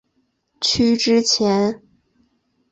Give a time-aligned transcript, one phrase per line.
[0.59, 1.83] 区之前。